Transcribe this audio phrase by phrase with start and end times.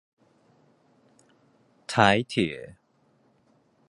[1.85, 2.75] 臺鐵